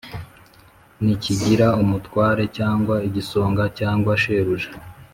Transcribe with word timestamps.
ntikigira 1.03 1.67
umutware 1.83 2.43
cyangwa 2.57 2.95
igisonga 3.07 3.63
cyangwa 3.79 4.11
shebuja, 4.21 4.69